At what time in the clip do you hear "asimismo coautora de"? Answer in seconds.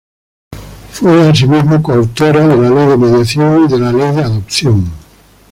1.29-2.55